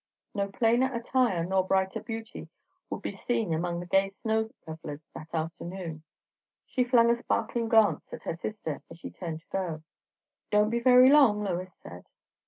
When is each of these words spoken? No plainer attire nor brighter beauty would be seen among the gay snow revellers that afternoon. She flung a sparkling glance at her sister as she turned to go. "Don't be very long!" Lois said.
No 0.33 0.47
plainer 0.47 0.91
attire 0.95 1.43
nor 1.45 1.63
brighter 1.63 2.01
beauty 2.01 2.49
would 2.89 3.03
be 3.03 3.11
seen 3.11 3.53
among 3.53 3.79
the 3.79 3.85
gay 3.85 4.09
snow 4.09 4.49
revellers 4.65 5.05
that 5.13 5.27
afternoon. 5.31 6.01
She 6.65 6.83
flung 6.83 7.11
a 7.11 7.15
sparkling 7.15 7.69
glance 7.69 8.11
at 8.11 8.23
her 8.23 8.35
sister 8.35 8.81
as 8.89 8.97
she 8.97 9.11
turned 9.11 9.41
to 9.41 9.47
go. 9.51 9.83
"Don't 10.49 10.71
be 10.71 10.79
very 10.79 11.11
long!" 11.11 11.43
Lois 11.43 11.77
said. 11.83 12.05